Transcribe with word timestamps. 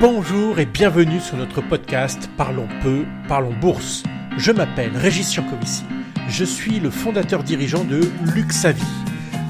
Bonjour 0.00 0.60
et 0.60 0.64
bienvenue 0.64 1.18
sur 1.18 1.36
notre 1.36 1.60
podcast 1.60 2.30
Parlons 2.36 2.68
peu, 2.84 3.04
parlons 3.26 3.52
bourse. 3.60 4.04
Je 4.36 4.52
m'appelle 4.52 4.96
Régis 4.96 5.34
Yankovici. 5.34 5.82
Je 6.28 6.44
suis 6.44 6.78
le 6.78 6.88
fondateur 6.88 7.42
dirigeant 7.42 7.82
de 7.82 8.02
Luxavi. 8.32 8.86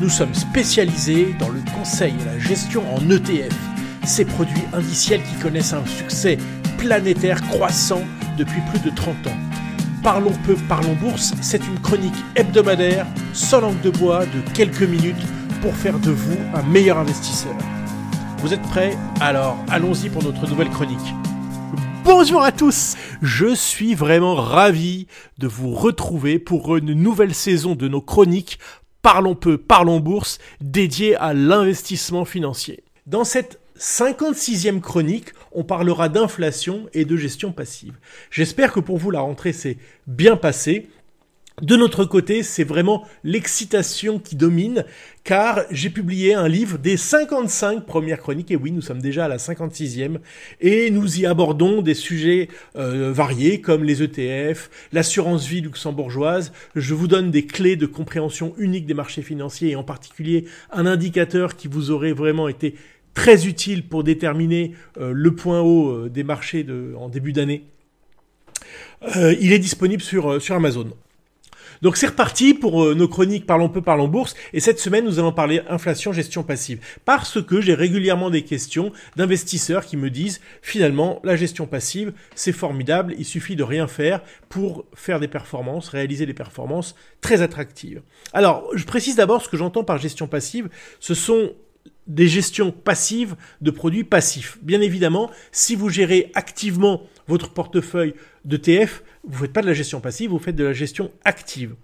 Nous 0.00 0.08
sommes 0.08 0.32
spécialisés 0.32 1.34
dans 1.38 1.50
le 1.50 1.60
conseil 1.76 2.14
et 2.18 2.24
la 2.24 2.38
gestion 2.38 2.82
en 2.94 3.10
ETF, 3.10 3.54
ces 4.06 4.24
produits 4.24 4.64
indiciels 4.72 5.22
qui 5.22 5.34
connaissent 5.34 5.74
un 5.74 5.84
succès 5.84 6.38
planétaire 6.78 7.42
croissant 7.48 8.00
depuis 8.38 8.62
plus 8.70 8.80
de 8.80 8.96
30 8.96 9.26
ans. 9.26 9.38
Parlons 10.02 10.32
peu, 10.46 10.54
parlons 10.66 10.94
bourse, 10.94 11.34
c'est 11.42 11.66
une 11.66 11.78
chronique 11.80 12.24
hebdomadaire, 12.36 13.06
sans 13.34 13.60
langue 13.60 13.82
de 13.82 13.90
bois, 13.90 14.24
de 14.24 14.40
quelques 14.54 14.80
minutes 14.80 15.26
pour 15.60 15.74
faire 15.74 15.98
de 15.98 16.10
vous 16.10 16.38
un 16.54 16.62
meilleur 16.62 16.96
investisseur. 16.96 17.54
Vous 18.40 18.54
êtes 18.54 18.62
prêts 18.62 18.96
Alors 19.20 19.56
allons-y 19.68 20.10
pour 20.10 20.22
notre 20.22 20.48
nouvelle 20.48 20.70
chronique. 20.70 21.14
Bonjour 22.04 22.44
à 22.44 22.52
tous 22.52 22.96
Je 23.20 23.52
suis 23.52 23.96
vraiment 23.96 24.36
ravi 24.36 25.08
de 25.38 25.48
vous 25.48 25.74
retrouver 25.74 26.38
pour 26.38 26.76
une 26.76 26.92
nouvelle 26.92 27.34
saison 27.34 27.74
de 27.74 27.88
nos 27.88 28.00
chroniques 28.00 28.60
Parlons 29.02 29.34
peu, 29.34 29.58
parlons 29.58 29.98
bourse, 29.98 30.38
dédiée 30.60 31.16
à 31.16 31.34
l'investissement 31.34 32.24
financier. 32.24 32.84
Dans 33.06 33.24
cette 33.24 33.58
56e 33.78 34.80
chronique, 34.80 35.30
on 35.50 35.64
parlera 35.64 36.08
d'inflation 36.08 36.88
et 36.94 37.04
de 37.04 37.16
gestion 37.16 37.50
passive. 37.50 37.94
J'espère 38.30 38.72
que 38.72 38.80
pour 38.80 38.98
vous 38.98 39.10
la 39.10 39.20
rentrée 39.20 39.52
s'est 39.52 39.78
bien 40.06 40.36
passée 40.36 40.88
de 41.62 41.76
notre 41.76 42.04
côté, 42.04 42.42
c'est 42.42 42.64
vraiment 42.64 43.04
l'excitation 43.24 44.18
qui 44.18 44.36
domine, 44.36 44.84
car 45.24 45.62
j'ai 45.70 45.90
publié 45.90 46.34
un 46.34 46.46
livre 46.46 46.78
des 46.78 46.96
55 46.96 47.84
premières 47.84 48.18
chroniques, 48.18 48.50
et 48.50 48.56
oui, 48.56 48.70
nous 48.70 48.80
sommes 48.80 49.00
déjà 49.00 49.24
à 49.24 49.28
la 49.28 49.38
56e, 49.38 50.18
et 50.60 50.90
nous 50.90 51.20
y 51.20 51.26
abordons 51.26 51.82
des 51.82 51.94
sujets 51.94 52.48
euh, 52.76 53.12
variés, 53.12 53.60
comme 53.60 53.82
les 53.82 54.02
ETF, 54.02 54.70
l'assurance 54.92 55.46
vie 55.46 55.60
luxembourgeoise. 55.60 56.52
Je 56.76 56.94
vous 56.94 57.08
donne 57.08 57.30
des 57.30 57.46
clés 57.46 57.76
de 57.76 57.86
compréhension 57.86 58.54
unique 58.58 58.86
des 58.86 58.94
marchés 58.94 59.22
financiers, 59.22 59.70
et 59.70 59.76
en 59.76 59.84
particulier 59.84 60.44
un 60.70 60.86
indicateur 60.86 61.56
qui 61.56 61.66
vous 61.66 61.90
aurait 61.90 62.12
vraiment 62.12 62.48
été 62.48 62.74
très 63.14 63.48
utile 63.48 63.88
pour 63.88 64.04
déterminer 64.04 64.74
euh, 64.98 65.12
le 65.12 65.34
point 65.34 65.60
haut 65.60 65.90
euh, 65.90 66.08
des 66.08 66.22
marchés 66.22 66.64
en 66.96 67.08
début 67.08 67.32
d'année. 67.32 67.64
il 69.14 69.52
est 69.52 69.58
disponible 69.58 70.02
sur 70.02 70.40
Amazon. 70.50 70.92
Donc 71.82 71.96
c'est 71.96 72.08
reparti 72.08 72.54
pour 72.54 72.84
euh, 72.84 72.94
nos 72.94 73.08
chroniques 73.08 73.46
Parlons 73.46 73.68
peu, 73.68 73.80
parlons 73.82 74.08
bourse. 74.08 74.34
Et 74.52 74.60
cette 74.60 74.78
semaine, 74.78 75.04
nous 75.04 75.18
allons 75.18 75.32
parler 75.32 75.62
inflation, 75.68 76.12
gestion 76.12 76.42
passive. 76.42 76.80
Parce 77.04 77.42
que 77.42 77.60
j'ai 77.60 77.74
régulièrement 77.74 78.30
des 78.30 78.42
questions 78.42 78.92
d'investisseurs 79.16 79.84
qui 79.84 79.96
me 79.96 80.10
disent 80.10 80.40
finalement 80.62 81.20
la 81.24 81.36
gestion 81.36 81.66
passive, 81.66 82.12
c'est 82.34 82.52
formidable, 82.52 83.14
il 83.18 83.24
suffit 83.24 83.56
de 83.56 83.62
rien 83.62 83.86
faire 83.86 84.22
pour 84.48 84.84
faire 84.94 85.20
des 85.20 85.28
performances, 85.28 85.88
réaliser 85.88 86.26
des 86.26 86.34
performances 86.34 86.94
très 87.20 87.42
attractives. 87.42 88.02
Alors, 88.32 88.68
je 88.74 88.84
précise 88.84 89.16
d'abord 89.16 89.42
ce 89.42 89.48
que 89.48 89.56
j'entends 89.56 89.84
par 89.84 89.98
gestion 89.98 90.26
passive. 90.26 90.68
Ce 91.00 91.14
sont 91.14 91.52
des 92.06 92.28
gestions 92.28 92.70
passives 92.70 93.36
de 93.60 93.70
produits 93.70 94.04
passifs. 94.04 94.58
Bien 94.62 94.80
évidemment, 94.80 95.30
si 95.52 95.76
vous 95.76 95.88
gérez 95.88 96.30
activement 96.34 97.02
votre 97.26 97.50
portefeuille 97.50 98.14
d'ETF, 98.44 99.02
vous 99.24 99.34
ne 99.34 99.38
faites 99.38 99.52
pas 99.52 99.62
de 99.62 99.66
la 99.66 99.74
gestion 99.74 100.00
passive, 100.00 100.30
vous 100.30 100.38
faites 100.38 100.56
de 100.56 100.64
la 100.64 100.72
gestion 100.72 101.10
active. 101.24 101.74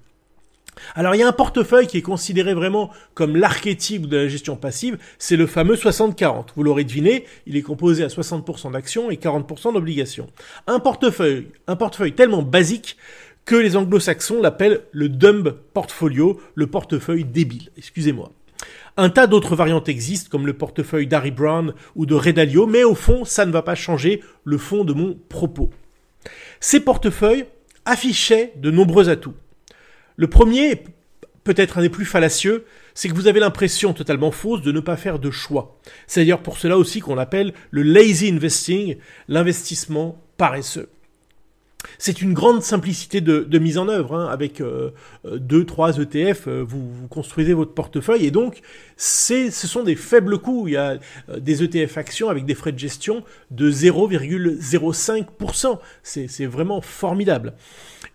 Alors 0.94 1.14
il 1.14 1.18
y 1.18 1.22
a 1.22 1.28
un 1.28 1.32
portefeuille 1.32 1.86
qui 1.86 1.98
est 1.98 2.02
considéré 2.02 2.54
vraiment 2.54 2.90
comme 3.14 3.36
l'archétype 3.36 4.06
de 4.06 4.16
la 4.16 4.28
gestion 4.28 4.56
passive, 4.56 4.98
c'est 5.18 5.36
le 5.36 5.46
fameux 5.46 5.76
60-40. 5.76 6.46
Vous 6.56 6.62
l'aurez 6.62 6.84
deviné, 6.84 7.24
il 7.46 7.56
est 7.56 7.62
composé 7.62 8.02
à 8.04 8.08
60% 8.08 8.72
d'actions 8.72 9.10
et 9.10 9.16
40% 9.16 9.74
d'obligations. 9.74 10.26
Un 10.66 10.80
portefeuille, 10.80 11.48
un 11.66 11.76
portefeuille 11.76 12.14
tellement 12.14 12.42
basique 12.42 12.96
que 13.44 13.56
les 13.56 13.76
anglo-saxons 13.76 14.40
l'appellent 14.40 14.82
le 14.90 15.08
dumb 15.08 15.54
portfolio, 15.74 16.40
le 16.54 16.66
portefeuille 16.66 17.24
débile, 17.24 17.68
excusez-moi. 17.76 18.32
Un 18.96 19.10
tas 19.10 19.26
d'autres 19.26 19.56
variantes 19.56 19.88
existent, 19.88 20.28
comme 20.30 20.46
le 20.46 20.52
portefeuille 20.52 21.08
d'Harry 21.08 21.32
Brown 21.32 21.74
ou 21.96 22.06
de 22.06 22.14
Redalio, 22.14 22.66
mais 22.66 22.84
au 22.84 22.94
fond, 22.94 23.24
ça 23.24 23.44
ne 23.44 23.50
va 23.50 23.62
pas 23.62 23.74
changer 23.74 24.22
le 24.44 24.56
fond 24.56 24.84
de 24.84 24.92
mon 24.92 25.18
propos. 25.28 25.70
Ces 26.60 26.80
portefeuilles 26.80 27.46
affichaient 27.84 28.52
de 28.56 28.70
nombreux 28.70 29.08
atouts. 29.08 29.34
Le 30.16 30.28
premier, 30.28 30.84
peut-être 31.42 31.78
un 31.78 31.82
des 31.82 31.88
plus 31.88 32.04
fallacieux, 32.04 32.64
c'est 32.94 33.08
que 33.08 33.14
vous 33.14 33.26
avez 33.26 33.40
l'impression 33.40 33.92
totalement 33.92 34.30
fausse 34.30 34.62
de 34.62 34.70
ne 34.70 34.80
pas 34.80 34.96
faire 34.96 35.18
de 35.18 35.30
choix. 35.32 35.80
C'est 36.06 36.20
d'ailleurs 36.20 36.42
pour 36.42 36.58
cela 36.58 36.78
aussi 36.78 37.00
qu'on 37.00 37.18
appelle 37.18 37.52
le 37.72 37.82
lazy 37.82 38.28
investing, 38.28 38.96
l'investissement 39.26 40.22
paresseux. 40.36 40.88
C'est 41.98 42.22
une 42.22 42.34
grande 42.34 42.62
simplicité 42.62 43.20
de, 43.20 43.58
mise 43.58 43.78
en 43.78 43.88
œuvre. 43.88 44.16
Hein. 44.16 44.28
Avec 44.30 44.60
euh, 44.60 44.90
euh, 45.24 45.38
deux, 45.38 45.64
trois 45.64 45.98
ETF, 45.98 46.48
euh, 46.48 46.64
vous, 46.66 47.08
construisez 47.08 47.54
votre 47.54 47.72
portefeuille 47.72 48.26
et 48.26 48.30
donc 48.30 48.60
ce 48.96 49.50
sont 49.50 49.82
des 49.82 49.96
faibles 49.96 50.38
coûts. 50.38 50.68
Il 50.68 50.72
y 50.72 50.76
a 50.76 50.98
des 51.38 51.62
ETF 51.62 51.98
actions 51.98 52.28
avec 52.28 52.44
des 52.44 52.54
frais 52.54 52.72
de 52.72 52.78
gestion 52.78 53.24
de 53.50 53.70
0,05%. 53.70 55.78
C'est 56.02 56.46
vraiment 56.46 56.80
formidable. 56.80 57.54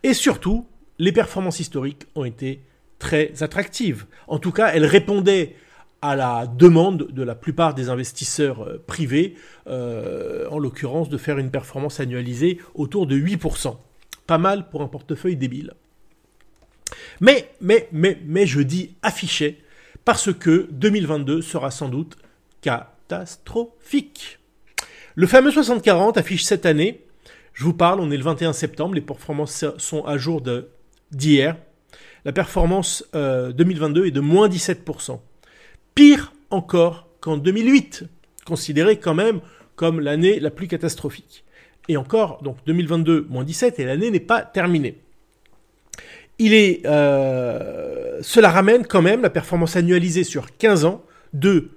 Et 0.03 0.13
surtout, 0.13 0.65
les 0.97 1.11
performances 1.11 1.59
historiques 1.59 2.07
ont 2.15 2.25
été 2.25 2.61
très 2.99 3.31
attractives. 3.41 4.05
En 4.27 4.39
tout 4.39 4.51
cas, 4.51 4.71
elles 4.73 4.85
répondaient 4.85 5.55
à 6.01 6.15
la 6.15 6.47
demande 6.47 7.07
de 7.11 7.23
la 7.23 7.35
plupart 7.35 7.73
des 7.73 7.89
investisseurs 7.89 8.63
euh, 8.63 8.83
privés, 8.85 9.35
euh, 9.67 10.47
en 10.49 10.59
l'occurrence 10.59 11.09
de 11.09 11.17
faire 11.17 11.37
une 11.37 11.51
performance 11.51 11.99
annualisée 11.99 12.59
autour 12.73 13.07
de 13.07 13.17
8%. 13.17 13.77
Pas 14.27 14.37
mal 14.37 14.69
pour 14.69 14.81
un 14.81 14.87
portefeuille 14.87 15.35
débile. 15.35 15.73
Mais, 17.19 17.51
mais, 17.61 17.89
mais, 17.91 18.19
mais 18.25 18.45
je 18.47 18.61
dis 18.61 18.95
affiché, 19.01 19.61
parce 20.05 20.33
que 20.33 20.67
2022 20.71 21.41
sera 21.41 21.71
sans 21.71 21.89
doute 21.89 22.17
catastrophique. 22.61 24.39
Le 25.15 25.27
fameux 25.27 25.51
60-40 25.51 26.17
affiche 26.17 26.43
cette 26.43 26.65
année, 26.65 27.03
je 27.53 27.65
vous 27.65 27.73
parle, 27.73 27.99
on 27.99 28.09
est 28.09 28.17
le 28.17 28.23
21 28.23 28.53
septembre, 28.53 28.95
les 28.95 29.01
performances 29.01 29.65
sont 29.77 30.05
à 30.05 30.17
jour 30.17 30.41
d'hier. 31.11 31.57
La 32.23 32.31
performance 32.31 33.03
2022 33.13 34.01
euh, 34.01 34.05
est 34.05 34.11
de 34.11 34.19
moins 34.21 34.47
17%. 34.47 35.19
Pire 35.99 36.31
encore 36.49 37.09
qu'en 37.19 37.35
2008, 37.35 38.05
considéré 38.45 38.99
quand 38.99 39.13
même 39.13 39.41
comme 39.75 39.99
l'année 39.99 40.39
la 40.39 40.49
plus 40.49 40.69
catastrophique. 40.69 41.43
Et 41.89 41.97
encore, 41.97 42.41
donc 42.41 42.55
2022 42.67 43.27
moins 43.29 43.43
17, 43.43 43.79
et 43.79 43.83
l'année 43.83 44.09
n'est 44.09 44.21
pas 44.21 44.43
terminée. 44.43 45.01
Il 46.37 46.53
est, 46.53 46.85
euh, 46.85 48.17
cela 48.21 48.49
ramène 48.49 48.87
quand 48.87 49.01
même 49.01 49.23
la 49.23 49.29
performance 49.29 49.75
annualisée 49.75 50.23
sur 50.23 50.55
15 50.55 50.85
ans 50.85 51.03
de 51.33 51.71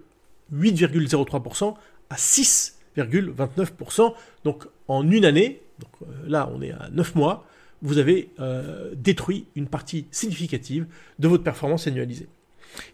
8,03% 0.55 1.75
à 2.09 2.15
6,29%. 2.15 4.15
Donc 4.45 4.69
en 4.87 5.11
une 5.11 5.25
année, 5.25 5.63
donc 5.81 5.91
euh, 6.03 6.29
là 6.29 6.49
on 6.55 6.63
est 6.63 6.71
à 6.71 6.91
9 6.93 7.17
mois, 7.17 7.45
vous 7.83 7.99
avez 7.99 8.31
euh, 8.39 8.93
détruit 8.95 9.47
une 9.57 9.67
partie 9.67 10.07
significative 10.13 10.87
de 11.19 11.27
votre 11.27 11.43
performance 11.43 11.89
annualisée. 11.89 12.29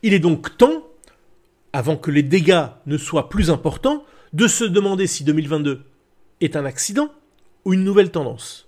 Il 0.03 0.15
est 0.15 0.21
donc 0.21 0.57
temps 0.57 0.85
avant 1.79 1.97
que 1.97 2.11
les 2.11 2.25
dégâts 2.25 2.67
ne 2.87 2.99
soient 2.99 3.29
plus 3.29 3.51
importants, 3.51 4.05
de 4.33 4.49
se 4.49 4.65
demander 4.65 5.07
si 5.07 5.23
2022 5.23 5.85
est 6.41 6.57
un 6.57 6.65
accident 6.65 7.13
ou 7.65 7.73
une 7.73 7.85
nouvelle 7.85 8.11
tendance. 8.11 8.67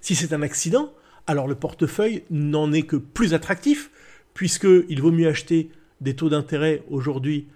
Si 0.00 0.16
c'est 0.16 0.32
un 0.32 0.42
accident, 0.42 0.92
alors 1.28 1.46
le 1.46 1.54
portefeuille 1.54 2.24
n'en 2.28 2.72
est 2.72 2.82
que 2.82 2.96
plus 2.96 3.34
attractif, 3.34 3.92
puisqu'il 4.34 5.00
vaut 5.00 5.12
mieux 5.12 5.28
acheter 5.28 5.70
des 6.00 6.16
taux 6.16 6.28
d'intérêt 6.28 6.82
aujourd'hui 6.90 7.46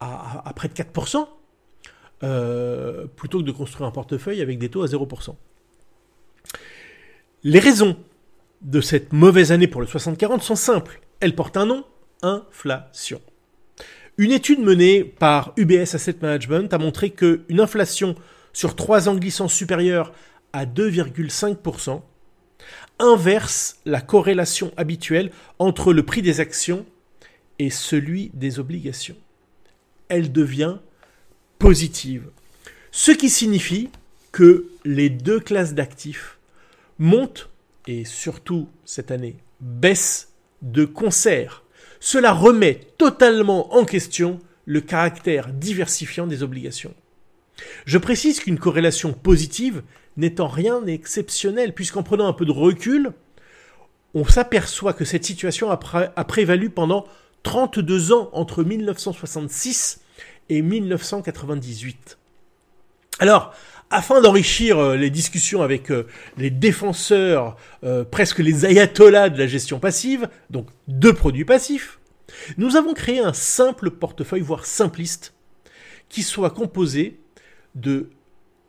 à, 0.00 0.52
près 0.56 0.66
de 0.66 0.74
4%, 0.74 1.28
euh, 2.24 3.06
plutôt 3.14 3.38
que 3.38 3.44
de 3.44 3.52
construire 3.52 3.86
un 3.86 3.92
portefeuille 3.92 4.42
avec 4.42 4.58
des 4.58 4.70
taux 4.70 4.82
à 4.82 4.86
0%. 4.86 5.36
Les 7.44 7.60
raisons 7.60 7.96
de 8.60 8.80
cette 8.80 9.12
mauvaise 9.12 9.52
année 9.52 9.68
pour 9.68 9.80
le 9.80 9.86
60-40 9.86 10.40
sont 10.40 10.56
simples. 10.56 11.00
Elles 11.20 11.36
portent 11.36 11.56
un 11.56 11.66
nom, 11.66 11.84
inflation. 12.22 13.20
Une 14.18 14.32
étude 14.32 14.58
menée 14.58 15.04
par 15.04 15.52
UBS 15.56 15.94
Asset 15.94 16.16
Management 16.20 16.74
a 16.74 16.78
montré 16.78 17.10
qu'une 17.10 17.60
inflation 17.60 18.16
sur 18.52 18.74
3 18.74 19.08
ans 19.08 19.14
glissant 19.14 19.46
supérieure 19.46 20.12
à 20.52 20.66
2,5% 20.66 22.02
inverse 22.98 23.78
la 23.84 24.00
corrélation 24.00 24.72
habituelle 24.76 25.30
entre 25.60 25.92
le 25.92 26.04
prix 26.04 26.20
des 26.20 26.40
actions 26.40 26.84
et 27.60 27.70
celui 27.70 28.32
des 28.34 28.58
obligations. 28.58 29.14
Elle 30.08 30.32
devient 30.32 30.78
positive. 31.60 32.24
Ce 32.90 33.12
qui 33.12 33.30
signifie 33.30 33.88
que 34.32 34.66
les 34.84 35.10
deux 35.10 35.38
classes 35.38 35.74
d'actifs 35.74 36.38
montent 36.98 37.50
et 37.86 38.04
surtout 38.04 38.68
cette 38.84 39.12
année 39.12 39.36
baissent 39.60 40.32
de 40.62 40.84
concert 40.84 41.62
cela 42.00 42.32
remet 42.32 42.80
totalement 42.98 43.74
en 43.74 43.84
question 43.84 44.38
le 44.66 44.80
caractère 44.80 45.48
diversifiant 45.48 46.26
des 46.26 46.42
obligations. 46.42 46.94
Je 47.86 47.98
précise 47.98 48.40
qu'une 48.40 48.58
corrélation 48.58 49.12
positive 49.12 49.82
n'est 50.16 50.40
en 50.40 50.48
rien 50.48 50.84
exceptionnelle, 50.86 51.74
puisqu'en 51.74 52.02
prenant 52.02 52.28
un 52.28 52.32
peu 52.32 52.44
de 52.44 52.52
recul, 52.52 53.12
on 54.14 54.24
s'aperçoit 54.24 54.92
que 54.92 55.04
cette 55.04 55.24
situation 55.24 55.70
a, 55.70 56.24
prévalu 56.24 56.70
pendant 56.70 57.06
32 57.42 58.12
ans 58.12 58.30
entre 58.32 58.64
1966 58.64 60.00
et 60.48 60.62
1998. 60.62 62.18
Alors, 63.20 63.54
afin 63.90 64.20
d'enrichir 64.20 64.78
euh, 64.78 64.96
les 64.96 65.10
discussions 65.10 65.62
avec 65.62 65.90
euh, 65.90 66.06
les 66.36 66.50
défenseurs, 66.50 67.56
euh, 67.84 68.04
presque 68.04 68.38
les 68.38 68.66
ayatollahs 68.66 69.30
de 69.30 69.38
la 69.38 69.46
gestion 69.46 69.78
passive, 69.78 70.28
donc 70.50 70.68
deux 70.88 71.12
produits 71.12 71.44
passifs, 71.44 71.98
nous 72.58 72.76
avons 72.76 72.94
créé 72.94 73.20
un 73.20 73.32
simple 73.32 73.90
portefeuille, 73.90 74.42
voire 74.42 74.66
simpliste, 74.66 75.34
qui 76.08 76.22
soit 76.22 76.50
composé 76.50 77.18
de 77.74 78.10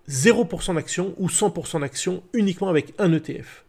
0% 0.10 0.76
d'actions 0.76 1.14
ou 1.18 1.28
100% 1.28 1.82
d'actions 1.82 2.24
uniquement 2.34 2.70
avec 2.70 2.94
un 2.98 3.14
ETF. 3.14 3.66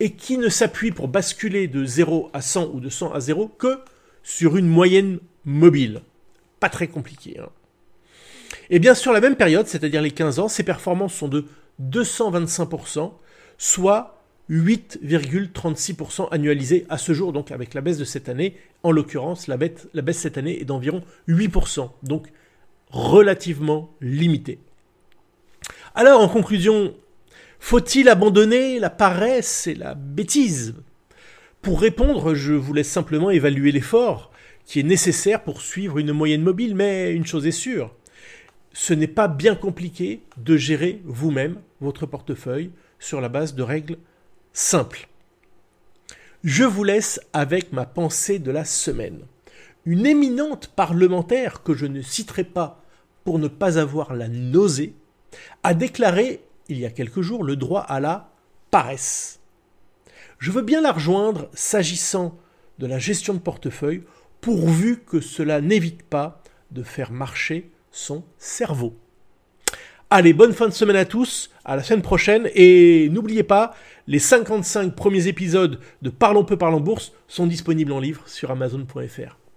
Et 0.00 0.12
qui 0.12 0.38
ne 0.38 0.48
s'appuie 0.48 0.90
pour 0.90 1.08
basculer 1.08 1.68
de 1.68 1.84
0 1.84 2.30
à 2.32 2.42
100 2.42 2.70
ou 2.72 2.80
de 2.80 2.88
100 2.88 3.12
à 3.12 3.20
0 3.20 3.48
que 3.48 3.80
sur 4.22 4.56
une 4.56 4.68
moyenne 4.68 5.18
mobile. 5.44 6.02
Pas 6.60 6.68
très 6.68 6.88
compliqué. 6.88 7.38
Hein. 7.38 7.48
Et 8.72 8.78
bien 8.78 8.94
sur 8.94 9.12
la 9.12 9.20
même 9.20 9.36
période, 9.36 9.66
c'est-à-dire 9.66 10.00
les 10.00 10.10
15 10.10 10.38
ans, 10.38 10.48
ces 10.48 10.62
performances 10.62 11.12
sont 11.12 11.28
de 11.28 11.44
225%, 11.82 13.12
soit 13.58 14.18
8,36% 14.50 16.28
annualisés 16.30 16.86
à 16.88 16.96
ce 16.96 17.12
jour, 17.12 17.34
donc 17.34 17.50
avec 17.50 17.74
la 17.74 17.82
baisse 17.82 17.98
de 17.98 18.06
cette 18.06 18.30
année. 18.30 18.56
En 18.82 18.90
l'occurrence, 18.90 19.46
la, 19.46 19.58
la 19.92 20.02
baisse 20.02 20.16
cette 20.16 20.38
année 20.38 20.58
est 20.58 20.64
d'environ 20.64 21.02
8%, 21.28 21.90
donc 22.02 22.28
relativement 22.88 23.90
limitée. 24.00 24.58
Alors, 25.94 26.22
en 26.22 26.28
conclusion, 26.28 26.94
faut-il 27.60 28.08
abandonner 28.08 28.78
la 28.78 28.88
paresse 28.88 29.66
et 29.66 29.74
la 29.74 29.94
bêtise? 29.94 30.76
Pour 31.60 31.78
répondre, 31.78 32.34
je 32.34 32.54
vous 32.54 32.72
laisse 32.72 32.88
simplement 32.88 33.28
évaluer 33.28 33.70
l'effort 33.70 34.32
qui 34.64 34.80
est 34.80 34.84
nécessaire 34.84 35.42
pour 35.42 35.60
suivre 35.60 35.98
une 35.98 36.12
moyenne 36.12 36.42
mobile, 36.42 36.74
mais 36.74 37.12
une 37.12 37.26
chose 37.26 37.46
est 37.46 37.50
sûre, 37.50 37.94
ce 38.72 38.94
n'est 38.94 39.06
pas 39.06 39.28
bien 39.28 39.54
compliqué 39.54 40.22
de 40.36 40.56
gérer 40.56 41.02
vous-même 41.04 41.60
votre 41.80 42.06
portefeuille 42.06 42.70
sur 42.98 43.20
la 43.20 43.28
base 43.28 43.54
de 43.54 43.62
règles 43.62 43.98
simples. 44.52 45.08
Je 46.44 46.64
vous 46.64 46.84
laisse 46.84 47.20
avec 47.32 47.72
ma 47.72 47.86
pensée 47.86 48.38
de 48.38 48.50
la 48.50 48.64
semaine. 48.64 49.20
Une 49.84 50.06
éminente 50.06 50.68
parlementaire 50.68 51.62
que 51.62 51.74
je 51.74 51.86
ne 51.86 52.02
citerai 52.02 52.44
pas 52.44 52.82
pour 53.24 53.38
ne 53.38 53.48
pas 53.48 53.78
avoir 53.78 54.14
la 54.14 54.28
nausée 54.28 54.94
a 55.62 55.74
déclaré 55.74 56.42
il 56.68 56.78
y 56.78 56.86
a 56.86 56.90
quelques 56.90 57.20
jours 57.20 57.44
le 57.44 57.56
droit 57.56 57.82
à 57.82 58.00
la 58.00 58.30
paresse. 58.70 59.40
Je 60.38 60.50
veux 60.50 60.62
bien 60.62 60.80
la 60.80 60.92
rejoindre 60.92 61.48
s'agissant 61.52 62.36
de 62.78 62.86
la 62.86 62.98
gestion 62.98 63.34
de 63.34 63.38
portefeuille, 63.38 64.02
pourvu 64.40 64.98
que 64.98 65.20
cela 65.20 65.60
n'évite 65.60 66.02
pas 66.02 66.42
de 66.72 66.82
faire 66.82 67.12
marcher 67.12 67.70
son 67.92 68.24
cerveau. 68.38 68.96
Allez, 70.10 70.32
bonne 70.32 70.52
fin 70.52 70.68
de 70.68 70.72
semaine 70.72 70.96
à 70.96 71.04
tous, 71.04 71.50
à 71.64 71.76
la 71.76 71.82
semaine 71.82 72.02
prochaine, 72.02 72.50
et 72.54 73.08
n'oubliez 73.10 73.44
pas, 73.44 73.74
les 74.06 74.18
55 74.18 74.94
premiers 74.94 75.28
épisodes 75.28 75.78
de 76.02 76.10
Parlons 76.10 76.44
peu, 76.44 76.56
parlons 76.56 76.80
bourse 76.80 77.12
sont 77.28 77.46
disponibles 77.46 77.92
en 77.92 78.00
livre 78.00 78.22
sur 78.26 78.50
amazon.fr. 78.50 79.41